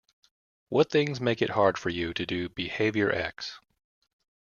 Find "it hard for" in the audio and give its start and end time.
1.43-1.89